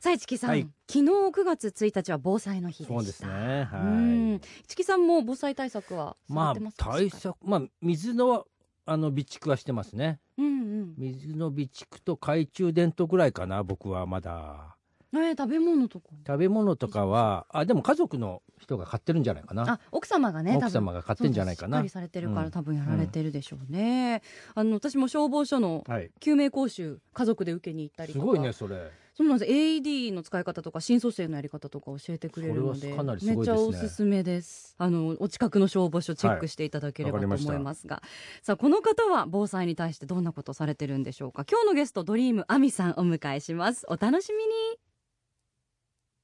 [0.00, 0.62] さ木さん、はい。
[0.88, 2.94] 昨日9月1日は防災の日でした。
[2.94, 3.64] そうですね。
[3.64, 4.34] はうん。
[4.36, 8.46] い市木さんも防災対策はさまあれてますか、対策まあ水の
[8.86, 10.20] あの備蓄はしてますね。
[10.38, 10.48] うんう
[10.84, 10.94] ん。
[10.96, 14.76] 水の備蓄と懐中電灯ぐらいかな僕はまだ。
[15.12, 16.10] えー食べ物とか。
[16.24, 19.64] 食べ物とかはあでも家族の人が買ってるんじゃないかな。
[19.68, 21.78] あ奥様がね奥様が買ってんじゃないかな。
[21.78, 22.50] しっかりされてるから、うん。
[22.52, 24.22] 多分やられてるでしょうね、
[24.54, 26.10] あの私も消防署のはい。
[26.20, 28.22] 救命講習家族で受けに行ったりとか。
[28.22, 29.50] すごいねそれそうなんです。
[29.50, 34.76] AED の使い方とか心肺蘇生のやり方とか教えてくれるのでそれはかなりすめっちゃおすすめです。
[34.78, 37.52] あのお近くの消防署チェックしていただければとはいわかりました。
[37.54, 38.00] 思いますが、
[38.42, 41.44] さあこの方は防災に対してどんなことされてるんでしょうか？
[41.50, 43.86] 今日のゲスト Dream Ami さんお迎えします。
[43.88, 44.50] お楽しみに。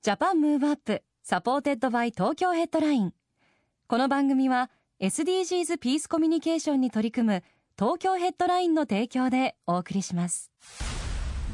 [0.02, 3.12] JAPAN MOVE UP SUPPORTED BY TOKYO HEADLINE。
[3.88, 7.42] この番組は SDGs ピースコミュニケーションに取り組む
[7.76, 10.52] 東京ヘッドラインの提供でお送りします。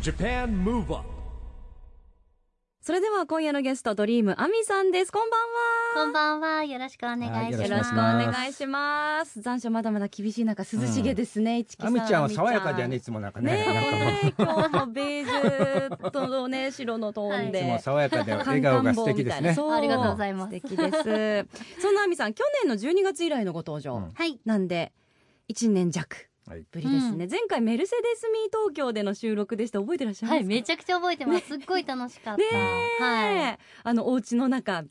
[0.02, 1.19] JAPAN MOVE UP
[2.82, 5.12] それでは今夜のゲストドリームアミさんです。
[5.12, 6.06] こんばんは。
[6.06, 6.64] こんばんは。
[6.64, 7.36] よろしくお願いします。
[7.36, 9.42] はいよよろしくお願いします。
[9.42, 17.50] 残暑まだまだ厳しい中涼しげですね、市木さんあみちゃんは爽やかだよねいつもなんかねね今日もベージュとね 白のトーンい。
[17.50, 19.52] つで、も爽やかで笑顔が素敵ですね。
[19.52, 19.72] そう。
[19.72, 20.58] ありがとうございます。
[20.58, 21.82] 素敵です。
[21.82, 24.10] そんなあみさん去年の12月以来のご登場、うん。
[24.10, 24.40] はい。
[24.46, 24.94] なんで
[25.50, 26.16] 1年弱。
[26.16, 26.29] はい
[26.72, 30.40] ぶりですね、前回メルセデスミー東京での収録でして覚えてらっしゃいますか？
[30.40, 30.44] はい。
[30.44, 31.46] めちゃくちゃ覚えてます。
[31.46, 32.38] すっごい楽しかった。
[32.38, 32.44] ね
[33.00, 33.58] え、はい。
[33.84, 34.84] あのお家の中、はい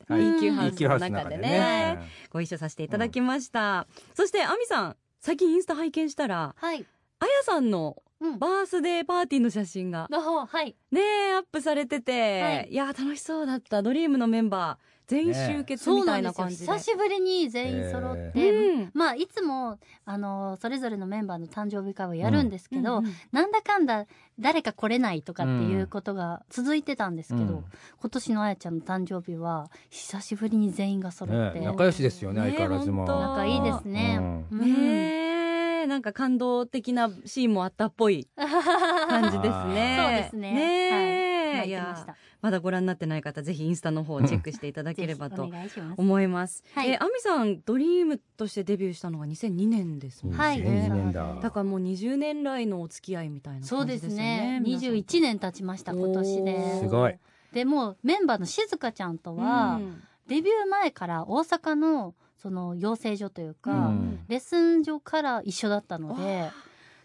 [0.51, 2.09] ハウスの中で中でねね。
[2.29, 6.85] ご一緒させていただきました、そしてあみさん最近インスタ拝見したらはい。
[7.19, 8.39] あやさんのうん。
[8.39, 10.75] バースデーパーティーの写真があはい。
[10.91, 16.45] ねえアップされてて、はいい、や楽しそうだったドリームのメンバー全員集結みたそうないんですよ。
[16.45, 16.71] な感じで。
[16.71, 18.91] 久しぶりに全員揃って、うん。
[18.93, 23.05] まあ、いつも、あの、それぞれのメンバーの誕生日会をやるんですけど、うん。
[23.05, 24.05] うんなんだかんだ
[24.39, 27.65] 誰か来れないとかっていうことが続いてたんですけど、うん。
[27.99, 33.05] 今年のあやちゃんの誕生日は久しぶりに全員が揃って、ね仲良しですよねね相変わらずも。
[33.05, 33.19] 本当。
[33.19, 34.19] 仲いいですね。
[34.51, 35.83] うん。
[35.83, 39.97] うなんか感動的なシーンもあったっぽい感じですね。
[39.99, 40.53] そうですね。
[40.53, 45.49] ねえ、はいいや泣いてましたまだご覧になってない方ぜひインスタの方をチェックしていただければぜと。
[45.97, 46.63] 思います。
[46.73, 50.39] はいえー、アミさんドリームとしてデビューしたのが2002年ですもんね。
[50.39, 51.37] はい2002年だ。
[51.41, 54.59] だからもう20年来のお付き合いみたいなそうで感じですね。
[54.59, 54.61] ね。
[54.61, 56.57] 二十一年経ちました今年おで。
[56.57, 57.15] ーすごい。
[57.51, 66.51] でもうメンバーの静香ちゃんとは、んうんデビュー前から大阪のその養成所というか、うんレッスン所から一緒だったので、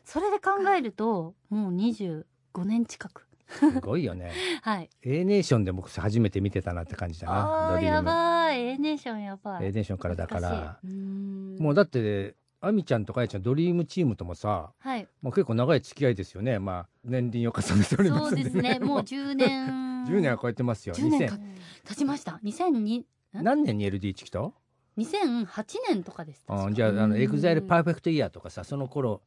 [0.05, 2.25] それで考えるともう25
[2.65, 3.27] 年近く。
[3.49, 4.33] すごいよね。
[4.63, 4.91] はい。
[5.03, 7.33] A ネーションで僕初めて見てたなって感じだな。
[7.35, 8.03] ああや。
[8.03, 9.73] ばい A ネーションやば A い。
[9.73, 10.79] ネーションからだか懐ら。
[11.59, 15.07] もうだってあみちゃんとかやちゃんドリームチームともさ、はい。
[15.21, 16.59] もう結構長い付き合いですよね。
[16.59, 18.79] まあ年輪を重ねておりまそすんでうですね。
[18.79, 20.05] もう 10年。
[20.07, 20.95] 10年は超えてますよ。
[20.95, 21.41] 10年か2000
[21.89, 24.55] 経ちました？2002何年に LD チキと？
[24.99, 25.47] 2008
[25.89, 26.45] 年とかです。
[26.47, 29.23] 確かあじゃああのうんエグザイルパーフェクトイヤーとかさその頃。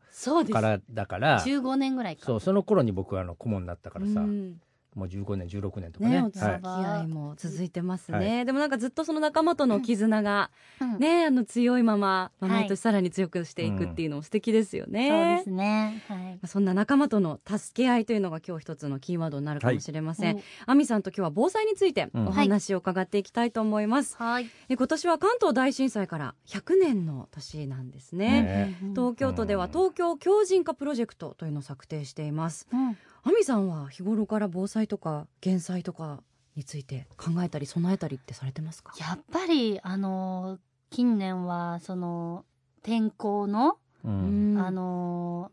[0.52, 1.42] からだから。
[1.42, 2.26] 15年ぐらいか。
[2.26, 4.62] そうその頃に僕はあの顧問になったからさ、うん
[4.98, 6.16] もう15年16年とかね。
[6.16, 10.50] ねお付きはい、合いも続いてますね、はでもなんかずっとその仲間との絆が
[10.82, 10.98] うん。
[11.00, 16.04] ねあの強いまま、毎年さらに強くしていくっていうのも素敵ですよね、そうですね。
[16.08, 16.48] はい。
[16.48, 22.28] そんな仲間との助け合いというのが今日一つのキーワードになるかもしれません、おアミさんと今日は防災についてうん。
[22.28, 24.50] お話を伺っていきたいと思います、はい。
[24.70, 28.42] え今年は関東大震災から100年の年なんですね。
[28.42, 28.78] ね。
[28.96, 32.68] 東京都では東京強靭化プロジェクトというのを策定しています。
[32.74, 36.22] うんアミさんは日頃から防災とか減災とか
[36.56, 38.94] について考えたり備えたりってされてますか？
[39.00, 40.60] やっぱりあの
[40.90, 42.46] 近年はその
[42.84, 44.58] 天候の、うん。
[44.60, 45.52] あの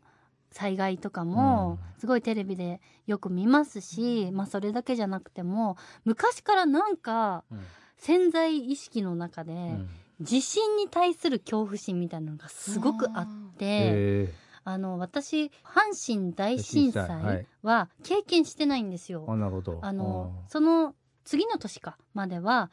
[0.51, 5.75] 災害とかもすごいテレビでよく見ますし、まあそれだけじゃなくても
[6.05, 7.59] 昔からなんかうん。
[7.97, 9.89] 潜在意識の中で、うん。
[10.21, 13.27] 地震に対する恐怖心みたいなのがすごくあっ
[13.57, 14.33] てへ
[14.65, 19.25] あの私阪神大震災は経験してないんですよ。
[19.27, 19.79] ーあなるほど。
[19.81, 22.71] あのその次の年かまでは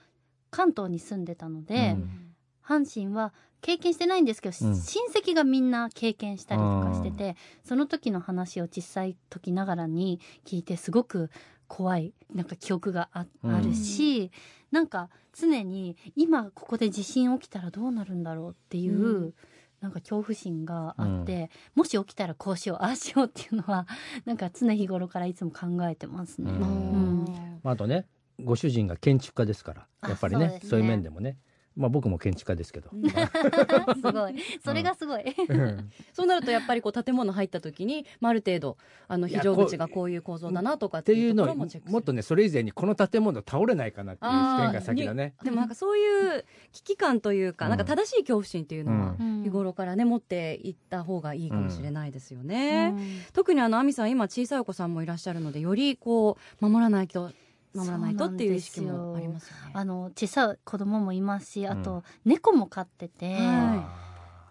[0.51, 2.19] 関東に住んでたので、うん。
[2.65, 4.77] 阪神は経験してないんですけど、うん。
[4.77, 11.31] 親戚がみんな経験したりとかしててその時の話を小さい時ながらに聞いてすごく
[11.69, 14.31] 怖いなんか記憶があ,、うんあるし
[14.71, 19.35] なんか常に今ここで地震起きたらどうなるんだろうっていう、うん
[19.83, 23.87] なんか恐怖心があって、もし起きたらこうしようああしよう っていうのは
[24.25, 26.51] なんか常日頃からいつも考えてますね。
[26.51, 26.59] うん。
[26.59, 27.61] うん。
[27.63, 28.07] まあ、あとね
[28.41, 31.37] ご主人が建築家ですからあやっぱりねそうそういう面でもね
[31.77, 32.91] まあ僕も建築家ですけど、
[33.97, 34.35] すごい。
[34.65, 35.25] それがすごい。
[36.13, 38.77] そうなるとやっぱりこう建物入った時に、まあ、ある程度
[39.09, 41.67] あの非常口がこういう構造だなとかっってていうのをろも
[41.99, 45.35] っとねそれ以前にこの建物倒れないかなっていう視点が先だね。
[45.43, 47.71] でもなんかそういう危機感というか、うん。
[47.71, 49.43] なんか正しい恐怖心っていうのは、うん。
[49.43, 52.95] 日頃からね持っていった方がいいかもしれないですよね。
[52.95, 53.21] うん。
[53.33, 57.33] 特にあの亜美さん今小さいお子さんもいらっしゃるのでよりこう守らないと
[57.75, 59.73] 守らないとっていう意識もありますよね。
[59.75, 64.03] あの小さい子供もいますしあと、うん猫も飼ってて、は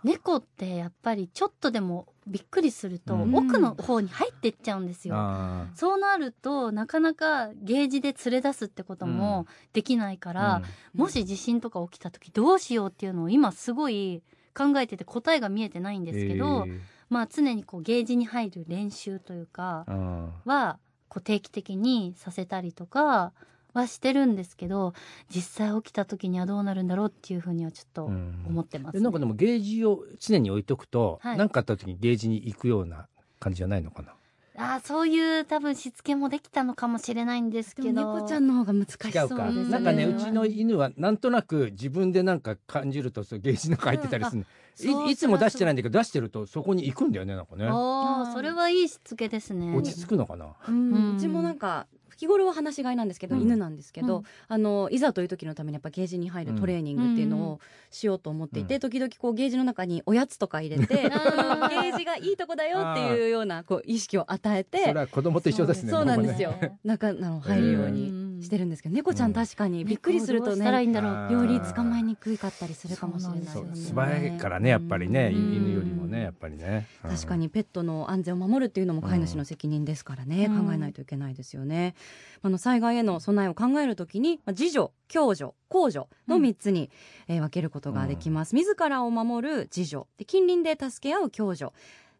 [0.03, 3.35] 猫ってやっぱりちょっとでもびっくりすると、うん。
[3.35, 5.15] 奥の方に入ってっちゃうんですよ。
[5.15, 5.77] あー。
[5.77, 10.62] そうなるとなかなかゲージで連れ出すってこともできないから、
[10.94, 14.24] もし地震とか起きた時どうしようっていうのを今すごい
[14.56, 16.79] 考えてて答えが見えてないんですけど、えー。
[17.09, 20.79] まあ常にこうゲージに入る練習というかあは
[21.13, 23.33] こう定期的にさせたりとか
[23.73, 24.93] はしてるんですけど
[25.29, 31.37] 実際起きた時にはどうなるんだろうっていうふうにはちょっと思ってます、でなんかでもゲージを常に置いとくとはい。
[31.37, 33.07] 何、かあった時にゲージに行くような
[33.41, 34.13] 感じじゃないのかな？
[34.55, 38.05] あーそういう多分しつけもできたのかもしれないんですでけど。
[38.05, 39.63] も猫ちゃんの方が難しそう違ですうか、ね。
[39.69, 44.45] なんかねううちの犬はなんとなく自分でなんか感じるとそうゲージの中入ってたりする
[44.79, 47.65] いいつも出してないんだだけど出してるとそこに行くんだよねなんかね。
[47.68, 49.75] ああそれはいいしつけですね。
[49.75, 51.88] 落ち着くのかな、うちもなんか
[52.18, 53.41] 日頃は話し飼いなんですけど、うん。
[53.41, 57.59] 犬なんですけど、うんあのいざという時のためにやっぱゲージに入るトレーニングっていうのを
[57.89, 58.79] しようと思っていて、うん。
[58.79, 66.53] 時々こうゲージの中におやつとか入れて、ゲージがいいとこだよっていうようなこう意識を与えそれては子供と一緒ですねそうなんですよ。
[66.83, 71.11] 中あの入るようにしてるんですけど、猫ちゃん確かにびっくりすると猫どうしたらいいねんだろう。
[71.11, 71.31] あー。
[71.31, 73.75] より捕まえにくかったりするかもしれないですよね。
[73.75, 77.11] 素早いからねやっぱりね、うん犬よりもねやっぱりね、うん。
[77.11, 80.65] 確かにペットの安全を守るっていうのも飼い主の責任ですからね、うん。
[80.65, 81.95] 考えないといけないですよね。
[82.41, 86.89] あの災害への備えを考えるときに、まあ自助、共助、公助の3つに、
[87.27, 88.55] えー分けることができます。
[88.55, 91.71] 自らを守る自助、で近隣で助け合う共助、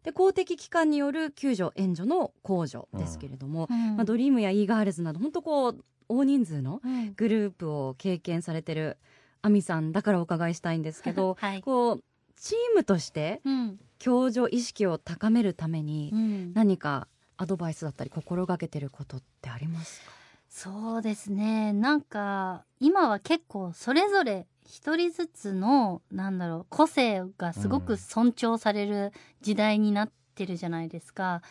[0.02, 3.96] で公的機関による救助援助の公助ですけれども、うん。
[3.96, 7.14] まあ、ドリームや e ガールズなど本当こう大人数のうん。
[7.14, 8.98] グループを経験されてる
[9.42, 12.02] 亜美さんだからお伺いしたいんですけどはいこう
[12.36, 13.78] チームとしてうん。
[13.98, 16.52] 共助意識を高めるためにうん。
[16.54, 17.06] 何か
[17.36, 20.12] アドバイスだったり心がけてることってありますか？
[20.48, 21.72] そうですね。
[21.72, 31.42] なんか今は結構それぞれ一人ずつのなんだろう個性がすごく尊重される時代になってるじゃないですか、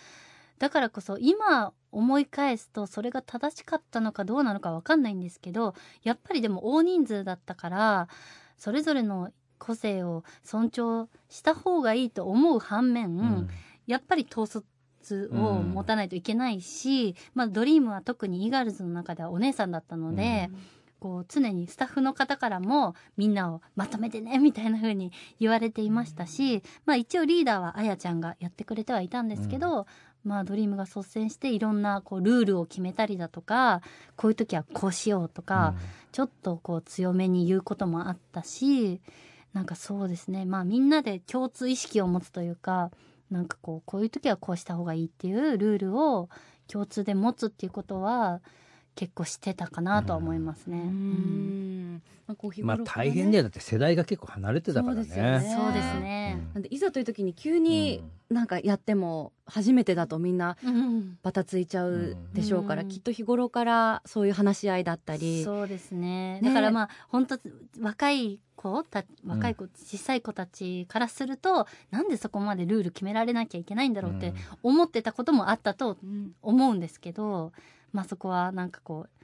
[0.59, 8.07] だからこそ今思い返すとそれが正しかったのかどうなのかわかんないんですけどやっぱりでも大人数だったから
[8.57, 13.49] それぞれの個性を尊重した方がいいと思う反面、うん。
[13.85, 14.47] やっぱり統
[15.01, 20.49] 率を持たないといけないし、まあ、ドリームは特にイーガールズの中ではお姉さんだったので、
[21.01, 29.88] こう常にスタッフの方からもみんなをまとめてねみたいな風に言われていましたし、まあ、一応リーダーはあやちゃんがやってくれてはいたんですけど、
[30.24, 33.81] まあ、ドリームが率先していろんなこうルールを決めたりだとか
[34.16, 35.73] こういう時はこうしようとか、
[36.11, 39.02] ちょっとこう強めに言うこともあったし
[39.54, 40.45] なんかそうですね。
[40.45, 42.92] まあみんなで共通意識を持つというか
[43.31, 46.30] なんかこうこういう時はこうした方がいいっていうルールを
[46.68, 48.42] 共通で持つっていうことは
[48.95, 50.78] 結構してたかなとは思いますね。
[50.80, 51.95] ううん。
[51.95, 52.02] ん
[52.64, 53.44] まあ大変だよ。
[53.44, 55.04] だって世代が結構離れてたからね。
[55.04, 55.24] そうですよ
[56.02, 56.48] ね。
[56.54, 61.18] なんでいざという時に急になんかやっても初めてだとみんなうん。
[61.24, 62.88] バタついちゃうでしょうから、うん。
[62.90, 65.44] きっと日頃からそういう話し合いだったり。
[65.44, 66.40] そうですね。
[66.42, 66.50] ね。
[66.50, 67.40] だからまあ本当
[67.81, 74.33] 若い子た若い子、小さい子たちからするとなんでそこまでルール決められなきゃいけないんだろうって
[74.64, 76.33] 思ってたこともあったとうん。
[76.42, 77.52] 思うんですけど、
[77.94, 79.21] まあそこはなんかこう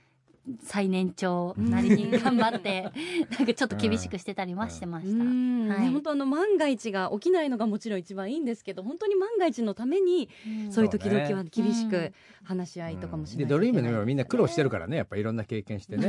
[0.63, 2.83] 最年長なりに頑張って
[3.37, 5.23] なんかちょっと厳しくしてたりはしてました。
[5.23, 5.67] うん。
[5.67, 5.81] はい。
[5.81, 10.29] ね本当あの万が一が起きないのがもちろん一番いいんですけど本当に万が一のために
[10.69, 16.07] そういう時々は厳しく話し合いとかもしないでドリームののメンバーみんな苦労してるからねやっぱいろんな経験してね。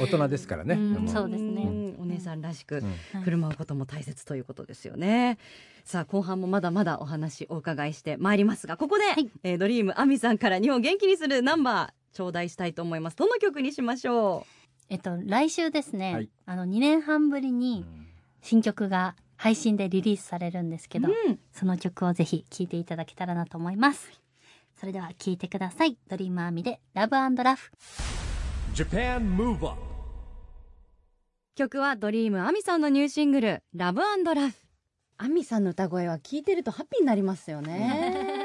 [0.00, 1.64] 大人ですからね、そうですね。
[1.64, 1.96] ん。
[2.00, 2.82] お姉さんらしく
[3.22, 5.38] 振る舞うことも大切ということですよね。
[5.84, 9.30] さあ後半もまだまだお話お伺いしてまいりますがここで、い。
[9.44, 13.16] えードリームアミさんから日本を元気にするナンバー頂戴したいと思います。
[13.16, 14.46] どの曲にしましょ
[14.88, 16.30] えっと来週ですね、はい。
[16.46, 17.84] あの2年半ぶりに
[18.40, 21.38] 新曲が配信でリリースされるんですけど、うん。
[21.52, 24.10] その曲をぜひ聴いていただけたらなと思います。
[24.80, 25.98] それでは聞いてください。
[26.08, 27.70] ドリームアーミでラブラフ
[28.74, 29.80] Japan Move Up
[31.54, 34.54] 曲はドリームアミさんのニューシングルラブラフ
[35.18, 38.35] アミさんの歌声は聞いてるとハッピーになりますよあね。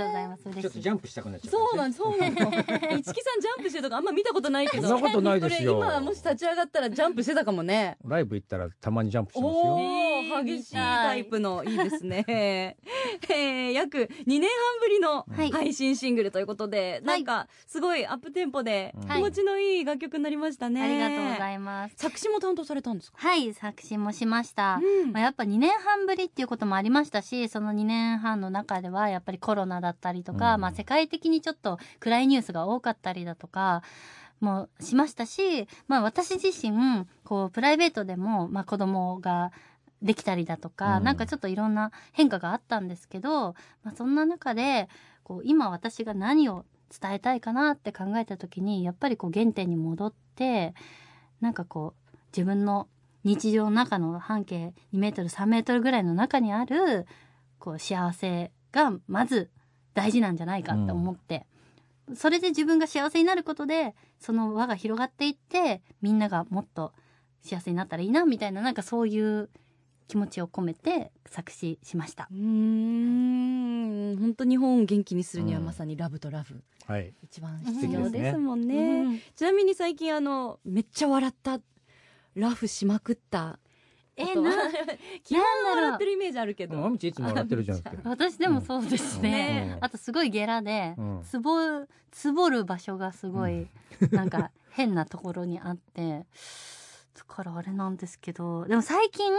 [0.00, 2.32] とうございますちょっとジャンプしたくなっちゃうそうなんんそうなの。
[2.32, 4.88] 一木さんジャンプしてるとかあんま見たことないけど。
[4.88, 7.96] そんなことないですよこれ 今もし立ち上がったらジャンプしてたかもね。
[8.04, 9.76] ライブ行ったらたまにジャンプしますおよお
[10.44, 10.74] 激しい。
[10.74, 12.24] タイプのいいですね。
[12.28, 14.48] えー、約2年半
[14.80, 15.50] ぶりのはい。
[15.50, 19.08] 配信シングルということで、なんかすごいアップテンポでうん。
[19.08, 20.82] 気持ちのいい楽曲になりましたね。
[20.82, 21.94] ありがとうございいます。
[21.96, 23.18] 作詞も担当されたんですか？
[23.18, 25.12] はい作詞もしました、うん。
[25.12, 30.60] まあ、やっぱ2年半ぶりっていうこともありましたしその2年半の中ではやっぱりコロナだったりとか、うん。
[30.62, 33.82] まあ、世界的にちょっと暗いニュースが多かったりだとか
[34.40, 39.52] もしましたし、まあ、私自身こうプライベートでも、まあ、子供が
[40.02, 41.04] できたりだとか、うん。
[41.04, 44.88] なんかちょっといろんな変化があったんですけど、まあ、そんな中で
[45.22, 46.64] こう今私が何を
[47.00, 50.74] 伝えたいかなって考えた時にやっぱりこう原点に戻って
[51.40, 52.88] なんかこう自分の
[53.22, 57.06] 日常の中の半径2メートル3メートルぐらいの中にある
[57.58, 59.50] こう幸せがまず
[59.94, 61.46] 大事なんじゃないかって思って、
[62.14, 66.92] それで自分が幸せになることでその輪が広がっていってみんながもっと
[67.42, 69.50] 幸せになったらいいなみたいななんかそういう
[70.10, 72.26] 気持ちを込めて作詞しました。
[72.32, 72.34] う。
[72.34, 74.16] ーん。
[74.18, 75.66] 本当日本を元気にするにはうん。
[75.66, 77.14] まさにラブとラブ、はい。
[77.22, 78.10] 一番素必要敵です。
[78.10, 79.02] ねですもんね。
[79.02, 79.20] うん。
[79.36, 81.60] ちなみに最近あのめっちゃ笑った
[82.34, 83.60] ラフしまくった。
[84.16, 86.74] えな基本なんだろう笑ってるイメージあるけど。
[86.74, 89.74] いつも笑ってるじゃん私でもそうですね。
[89.76, 89.84] うん。
[89.84, 91.22] あとすごいゲラで、うん。
[91.22, 91.52] つぼ
[92.10, 93.68] つぼる場所がすごい、
[94.10, 96.26] なんか変なところにあって。
[97.16, 99.30] だからあれなんですけどでも最近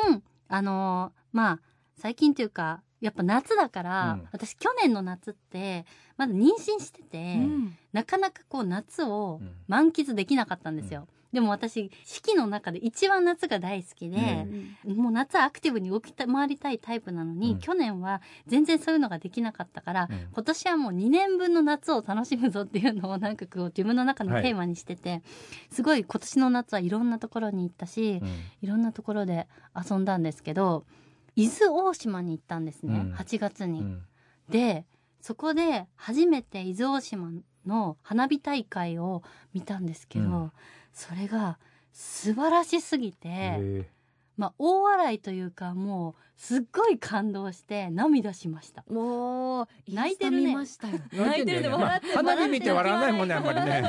[0.51, 1.59] あのまあ
[1.97, 4.27] 最近というかやっぱ夏だから、うん。
[4.31, 5.85] 私去年の夏って
[6.17, 7.77] まだ妊娠してて、うん。
[7.91, 9.51] なかなかこう夏をうん。
[9.67, 11.07] 満喫できなかったんですよ。
[11.33, 14.47] でも私四季の中で一番夏が大好きで、
[14.85, 17.59] もう夏アクティブに動き回りたいタイプなのに、うん。
[17.59, 20.27] 去年は全然そういうのができなかったから、うん。
[20.33, 25.21] 今年はもう2年分の夏を楽しむぞっていうのをなんかこう自分の中のテーマにしてて、
[25.69, 28.29] すごい今年の夏はいろんなところに行ったし、うん。
[28.61, 30.85] いろんなところで遊んだんですけど
[31.35, 33.13] 伊豆大島に行ったんですね、うん。
[33.13, 33.79] 8月に。
[33.79, 34.01] うん。
[34.49, 34.85] で
[35.21, 37.31] そこで初めて伊豆大島
[37.65, 39.23] の花火大会を
[39.53, 40.51] 見たんですけど、うん
[40.93, 41.57] それが
[41.91, 43.27] 素晴らしすぎて。
[43.29, 43.85] へ
[44.37, 48.83] まあ、大笑いというかもうすっごい感動して涙しました。
[48.89, 50.55] もう泣いてるね。
[50.55, 51.69] 泣いてるね。
[51.69, 53.83] まあ笑って花火見て笑わないもんねあんまりね。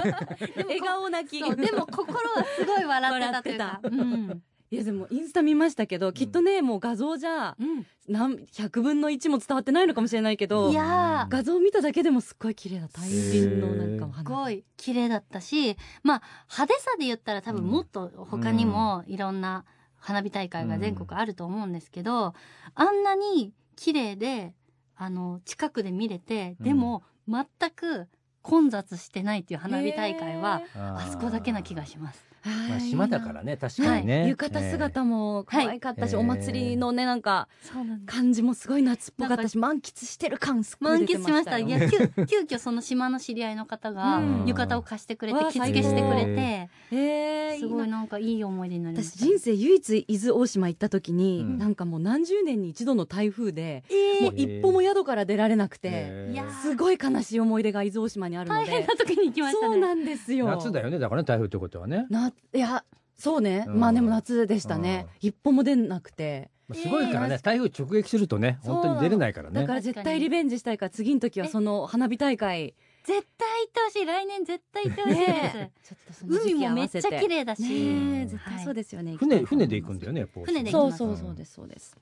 [0.56, 3.80] 笑顔泣きでも心はすごい笑ってたというか。
[3.84, 4.42] うん
[4.72, 7.86] いやでもインスタ見ましたけどきっとねもう画像じゃうん。
[8.08, 11.30] 何100分の1も伝わってないのかもしれないけどいやー。
[11.30, 19.66] 画像見ただけでもすっごい綺麗な大輪のなんかお花すごい綺麗だったし、まあ派手さで言ったら多分もっと他にもいろんな
[20.02, 22.34] 花火大会が全国あると思うんですけど、
[22.74, 24.52] あんなに綺麗で、
[24.96, 28.08] あの、近くで見れて、でも全く
[28.42, 32.31] 混雑してないっていう花火大会は、あそこだけな気がします。
[32.44, 34.28] まあ島だからね確かにね、はい。
[34.30, 36.24] 浴衣姿も可愛かったし、はい。
[36.24, 38.16] お祭りのねなんかそうなんです。
[38.18, 41.28] 感じもすごい夏っぽかったし満喫してる感すっごい満喫出てましよ。
[41.28, 44.46] しましたたいや急急遽その島の知り合いの方がうん。
[44.46, 49.18] 浴衣を貸してくれて着付けしてくれてへーすごいななんかいい思い出になりました。
[49.18, 51.58] 私人生唯一伊豆大島行った時に、うん。
[51.58, 56.52] なんかもう何十年に一度の台風で、えもう一歩も宿から出られなくて、へー。
[56.62, 59.74] すごい悲しい思い出が伊豆大島にあるの大変でな時に行きましたね。
[59.74, 60.46] そうなんですよ。
[60.46, 62.06] 夏だよねだからね台風ってことはね。
[62.10, 62.84] ないや
[63.14, 63.80] そうね、うん。
[63.80, 66.50] まあでも夏でしたね、一歩も出なくて。
[66.74, 69.60] すごいからね、台風直撃するとね本当に出れないからね。
[69.60, 72.74] だから絶対リベンジしたいから次の時はその花火大会。
[73.04, 74.06] 絶対行ってほしい。
[74.06, 75.30] 来年絶対行ってほしいです。
[75.32, 75.72] ね。
[75.82, 78.64] ちょっとその時海もめっちゃ綺て麗だし、ねえ絶対。
[78.64, 80.40] そうですよね、船船で行くんだよねやっぱ。
[80.40, 80.98] 船で行きます。
[80.98, 81.52] そうそうそうです。
[81.54, 81.96] そうです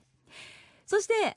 [0.86, 1.36] そして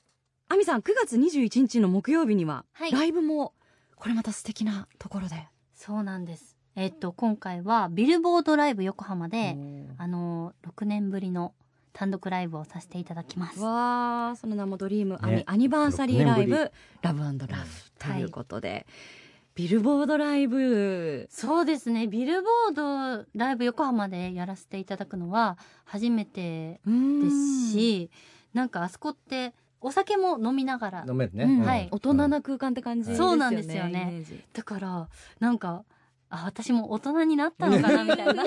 [0.50, 2.92] 亜美さん9月21日の木曜日には、はい。
[2.92, 3.54] ライブも
[3.96, 5.48] これまた素敵なところで。
[5.74, 9.58] そうなんですえっと今回はビルボードライブ横浜で、
[9.98, 11.54] あの6年ぶりの
[11.94, 13.60] 単独ライブをさせていただきます。
[13.60, 16.60] わあその名もドリームアニ、ねアニバーサリーライ6年ぶブ
[17.02, 17.48] ラブラブ
[18.00, 18.88] ということで、
[19.54, 21.28] ビルボードライブ。
[21.30, 22.08] そうですね。
[22.08, 28.10] ビルボードライブ横浜でやらせていただくのは初めてですし
[28.54, 31.06] なんかあそこってお酒も飲みながら。
[31.08, 31.62] 飲めるね、うん。
[31.62, 31.88] はい。
[31.92, 34.24] 大人な空間って感じですよね、そうなんですよね。
[34.54, 35.08] だから
[35.40, 35.84] なんか
[36.34, 38.44] あ私も大人になったのかなみたいな。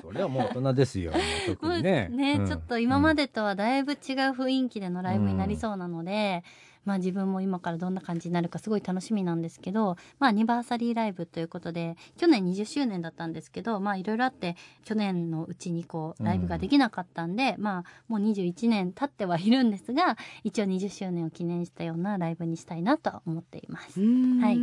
[0.00, 1.12] それはもう大人ですよ
[1.46, 2.08] 特にね。
[2.14, 2.46] ね、うん。
[2.46, 3.98] ちょっと今までとはだいぶ違う
[4.30, 6.44] 雰囲気でのライブになりそうなので、
[6.84, 24.00] まあ自分も今からどんな感じになるかすごい楽しみなんですけど、まあアニバーサリーライブということで、去年20周年だったんですけど、まあいろいろあって、去年のうちにこう、ライブができなかったんで、まあもう21年経ってはいるんですが、一応20周年を記念したようなライブにしたいなとは思っています。
[24.00, 24.56] はい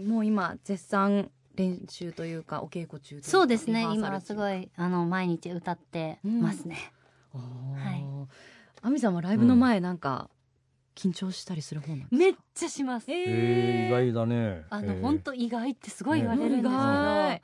[0.00, 6.92] もう今絶賛練習というかお稽古中そうですね、今はすごい、あの、毎日歌ってますね。
[7.32, 8.04] はい。
[8.82, 10.30] 亜美さんはライブの前なんか
[10.94, 13.10] 緊張したりする方なんですか、めっちゃします。
[13.10, 14.64] えー、意外だね。
[14.70, 15.00] あの、えー。
[15.00, 17.42] 本当意外ってすごい言われるんですけど、意外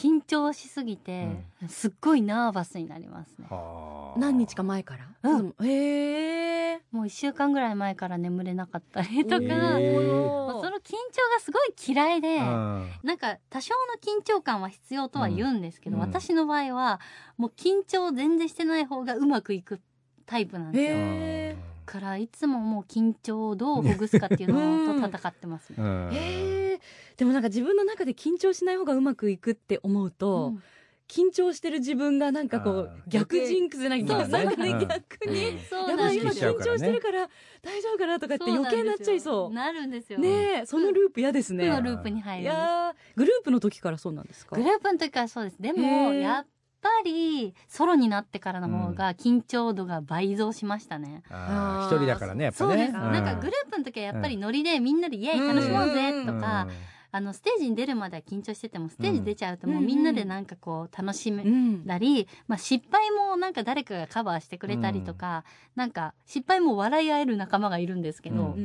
[0.00, 1.28] 緊張しすぎて、
[1.68, 3.46] すっごいナーバスになりますね。
[3.50, 4.18] はあ。
[4.18, 5.54] 何日か前から、うん。
[5.62, 10.60] へえもう一週間ぐらい前から眠れなかったりとか、えー。
[10.62, 12.90] その緊張がすごい嫌いで、うん。
[13.02, 16.00] なんか多少の緊張感は必要とは言うんですけど、うん。
[16.00, 16.98] 私の場合は
[17.36, 19.82] もう緊張全然してない方がうまくいく
[20.24, 21.69] タイプなんですよ。
[21.90, 25.76] からいつももう緊張をどうほぐすかっていうのと戦ってますね。
[25.78, 26.10] うん。
[26.14, 26.80] へえ
[27.16, 30.62] でもなんか自分の中で緊張しない方がうまくいくって思うと、うん。
[31.08, 34.78] 緊張してる自分がなんかこう逆ジンクスじゃないけどそうなんかねうん。
[34.78, 35.58] 逆に、うん。
[35.58, 36.56] そうやばい今なんですよ。
[36.56, 37.28] 緊張してるから
[37.62, 39.52] 大丈夫かなとかって余計になっちゃいそう。
[39.52, 40.20] なるんですよ。
[40.20, 42.50] ねえそのループ嫌ですね、負のループに入いる。
[42.50, 42.56] んです。
[42.56, 44.54] やーグループの時からそうなんですか？
[44.54, 45.60] グループの時からそうです。
[45.60, 46.46] でも、やっ
[46.80, 51.22] ぱり、ソロになってからの方が緊張度が倍増しましたね。
[51.28, 52.70] 一人だからねやっぱね。
[52.70, 52.96] そうです。
[52.96, 53.12] ん。
[53.12, 56.68] なんかグループの時はやっぱりノリでみんなでイエイ楽しもうぜとか、
[57.12, 61.84] あの、ステージに出るまでは緊張してても、ステージ出ちゃうともうみんなでなんかこう楽しめうん。
[61.86, 65.44] たり、まあ失敗もなんか誰かがカバーしてくれたりとか、
[65.74, 68.56] なんか失敗も笑い合える仲間がいるんですけど、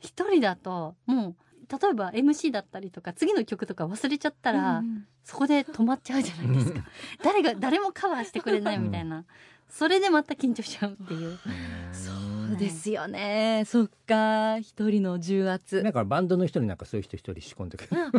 [0.00, 1.34] 一人だともう、
[1.70, 6.80] 例えば MC だったりとか次の曲とか忘れちゃったら、うんそこで止まっちゃうじゃないですか。
[7.22, 9.26] 誰が、誰もカバーしてくれないみたいな。
[9.68, 11.38] それでまた緊張しちゃうっていう。
[11.92, 12.10] そ
[12.54, 13.64] うですよね。
[13.66, 14.58] そっか。
[14.60, 15.82] 一人の重圧。
[15.82, 18.10] なんかバンドの人になんかそういう人一人仕込んでくる。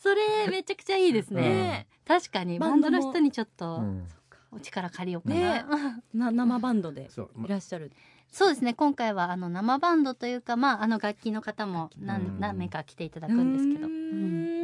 [0.00, 1.86] それめちゃくちゃいいですね。
[2.04, 4.08] 確かに、バンドの人にちょっとうん。
[4.50, 5.40] お力借りようかな。
[5.40, 5.64] ね。
[6.12, 7.08] な生バンドで
[7.44, 7.92] いらっしゃる
[8.32, 12.06] そうですね、今回はあの生バンドというか、まあ、あの楽器の方もうん。
[12.06, 13.88] 何何名か来ていただくんですけど。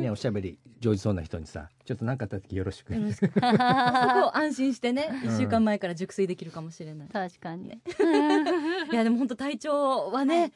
[0.03, 5.35] ねおしゃべり上手そうな人にさちょっと何かあった時よろしくよろしくそこを安心してねうん。
[5.35, 7.09] 一週間前から熟睡できるかもしれない。
[7.09, 7.79] 確かに。
[8.91, 10.53] いやでも本当体調はね、はい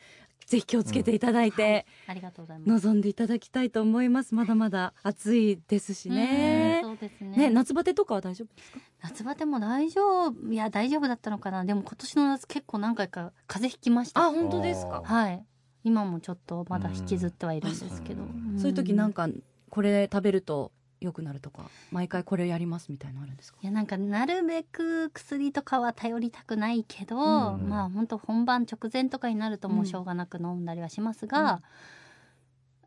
[0.52, 2.86] ぜひ気をつけていただいて、ありがとうございます。
[2.86, 4.34] 望んでいただきたいと思います。
[4.34, 6.82] まだまだ暑いですしね。
[6.84, 7.36] うんそうですね。
[7.36, 8.78] ね夏バテとかは大丈夫ですか？
[9.02, 10.52] 夏バテも大丈夫。
[10.52, 11.64] いや大丈夫だったのかな。
[11.64, 14.20] でも今年の夏結構何回か風邪ひきました。
[14.20, 15.02] あ本当ですか？
[15.06, 15.42] あはい。
[15.84, 19.34] 今もちょっとまだ引きずってはいるんですけど、うんそういう時なんかか
[19.70, 20.70] これ食べると
[21.02, 23.58] 良くなるとか毎回これやりますみたいなのあるんですか？
[23.62, 27.68] いやなんかなるべく薬とかは頼りたくないけど、うん。
[27.68, 31.62] まあ本当本番直前とかになるともうしょうがなく飲んだりはしますが、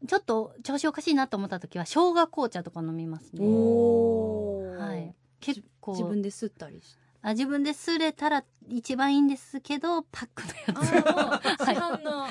[0.08, 3.46] ちょっと調子おかしいなと思った時は生姜紅茶とか飲みますね。
[3.46, 5.14] おはい。
[5.40, 7.05] 結構自分で吸ったりして？
[7.26, 11.66] あ自分ですれたら一番いいんですけどパックのやつ。
[11.66, 12.20] 市販の。
[12.20, 12.30] はい。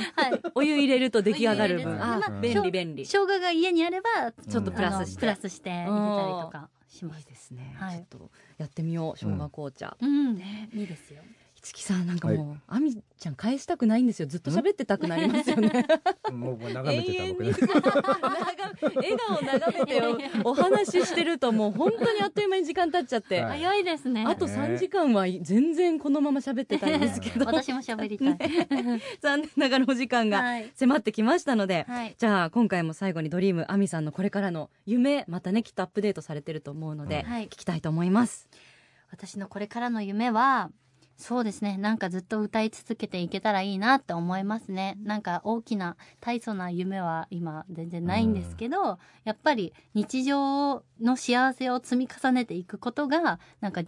[0.55, 1.99] お湯入れると出来上がる分。
[1.99, 3.05] まあ便利便利。
[3.05, 5.97] 生姜が家にあればちょっとプラスしてプラスして入れたり
[6.43, 7.97] とかしまいいすですね、はい。
[7.97, 10.37] ちょっとやってみよう生姜紅茶、うん。
[10.73, 11.25] いいですよ
[11.65, 14.29] 五木さんなんかもう、あみちゃん返したくないんですよ。
[14.29, 15.87] ずっと喋ってたくなりますよね。
[16.31, 17.49] もう眺めてた僕ね。
[17.49, 17.55] 永遠に。
[18.97, 20.03] 笑顔眺めて
[20.45, 23.61] おお話ししてるともう本当にあっという間に時間経っちゃって、はい。
[23.61, 24.27] 早いですね。
[24.29, 27.47] あと3時間は全然このまま喋ってたいんですけど。
[27.49, 28.39] 私も喋りたい、
[29.23, 30.71] 残念ながらお時間がはい。
[30.75, 32.15] 迫ってきましたので、はい。
[32.19, 37.45] じゃあ今回も最後にドリームアミさんのこれからの夢またねきっとアップデートされてると思うので、はい。
[37.45, 38.51] 聞きたいと思います。
[39.11, 40.71] 私のこれからの夢は
[41.17, 41.79] そうですね。
[41.79, 44.99] なんかずっと歌い続けていけたらいいなって思いますね。
[45.03, 53.83] なんか大きな大層な夢は今全然ないんですけど、やっぱり日常の幸せを積み重ねていくことがなんか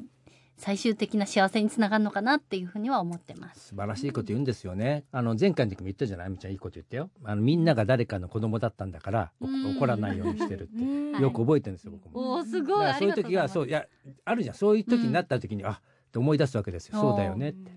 [0.57, 3.69] 最終的な幸せにつながるのかなっていうふうには思ってます。
[3.69, 5.05] 素晴らしいこと言うんですよね。
[5.13, 6.27] あの前回の時も言ったじゃない？
[6.29, 10.85] あみちゃんいいこと言ったよあのみんなが誰かの子供だったんだから怒らないようにしてるって。
[10.85, 12.35] はいよく覚えてるんですよ僕も。
[12.35, 13.87] おーすだからそういう時はそういや
[14.25, 14.55] あるじゃん。
[14.55, 15.81] そういう時になった時に、あ
[16.17, 16.99] って思い出すわけですよ。
[16.99, 17.71] そうだよねって。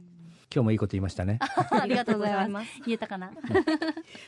[0.52, 1.38] 今日もいいこと言いましたね。
[1.70, 2.74] ありがとうございます。
[2.74, 2.82] す。
[2.86, 3.30] 言えたかな？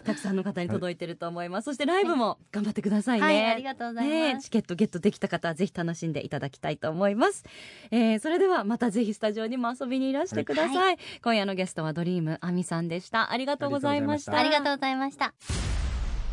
[0.04, 7.43] たくさんの方に届いてると思います、そしてライブも頑張ってくださいね、はいありがとうございます、ねチケットゲットできた方はぜひ楽しんでいただきたいと思います、
[7.89, 13.32] えーそれではまたぜひスタジオにも遊びにいらしてください、今夜のゲストはドリームアミさんでした。
[13.32, 14.38] ありがとうございました。
[14.38, 15.34] ありがとうございました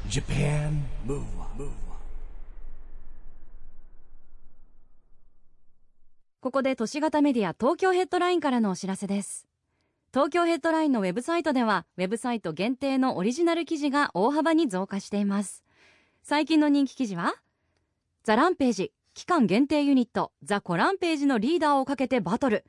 [0.08, 1.70] Japan Move Up,
[6.40, 9.48] ここで都市型メディア東京ヘッドラインからのお知らせです。
[10.14, 15.64] 東京ヘッドラインのウェブサイトではウェブサイト限定のオリジナル記事が大幅に増加しています。
[16.22, 17.34] 最近の人気記事は
[18.22, 22.64] ザ・ランページ期間限定ユニットザ・コランページのリーダーをかけてバトル。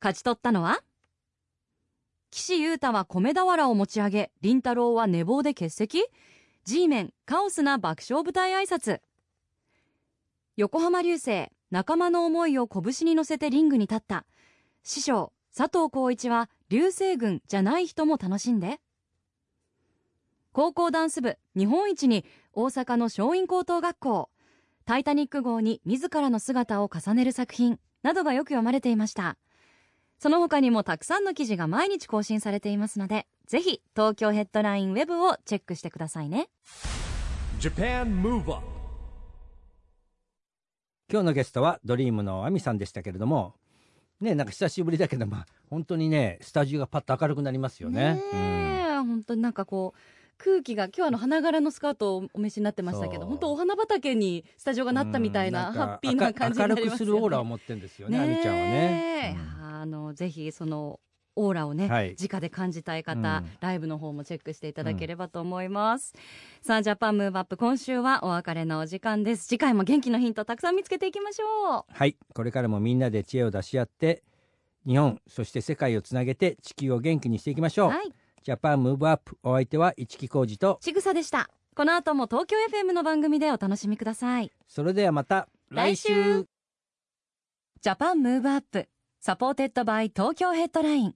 [0.00, 0.80] 勝ち取ったのは
[2.32, 6.04] 岸優太は米俵を持ち上げ凛太郎は寝坊で欠席。
[6.64, 9.00] G メンカオスな爆笑舞台挨拶。
[10.56, 14.26] 横浜流星仲間の思いを拳に乗せてリングに立った。
[14.84, 18.78] 師匠佐藤浩一は流星群じゃない人も楽しんで。
[20.52, 24.28] 高校ダンス部日本一に大阪の松陰高等学校。
[24.84, 29.38] タイタニック号に自らの姿を重ねる作品などがよく読まれていました。
[30.18, 36.48] その他にもたくさんの記事が毎日更新されていますのでぜひ東京ヘッドラインウェブをチェックしてくださいね。
[41.10, 43.54] 今日のゲストはドリームの亜美さんでしたけれども
[44.20, 48.14] ねなんか久しぶりだけどまあ本当にねスタジオがパッと明るくなりますよね。
[48.14, 49.98] ねえ、本当になんかこう
[50.38, 56.84] 空気が今日あの花柄のスカートをお召しになってましたけど本当お花畑にスタジオがなったみたいな、うんハッピーな感じになりますよね。
[56.84, 59.36] 明るくするオーラを持ってるんですよね、亜美ちゃんはえね。
[59.36, 61.00] いやあのぜひその
[61.36, 62.16] オーラをね、はい。
[62.20, 63.50] 直で感じたい方、うん。
[63.60, 66.14] ライブの方もチェックしていただければと思います、
[66.60, 69.46] さあ JAPAN MOVE UP 今週はお別れのお時間です。
[69.46, 71.84] 次回も元気のヒントたくさん見つけていきましょう。
[71.88, 72.16] はい。
[72.34, 74.22] これからもみんなで知恵を出し合って
[74.86, 78.12] 日本そして世界をつなげて地球を元気にしていきましょう、はい。
[78.42, 81.48] JAPAN MOVE UP お相手は一木広治とちぐさでした。
[81.74, 84.50] この後も東京 FM の番組でお楽しみください。
[84.68, 86.08] それではまた来週。
[86.08, 86.46] 来週。
[87.80, 88.88] JAPAN MOVE UP
[89.20, 91.14] SUPPORTED BY TOKYO HEADLINE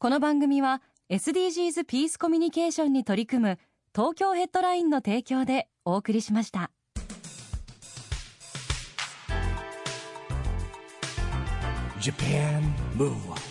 [0.00, 0.80] この番組は
[1.10, 3.58] SDGs ピースコミュニケーションに取り組む
[3.92, 6.70] 東京ヘッドラインの提供でお送りしました
[12.00, 12.62] Japan
[12.96, 13.47] Move on.